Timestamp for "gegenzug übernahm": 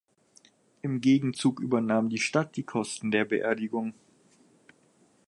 0.99-2.09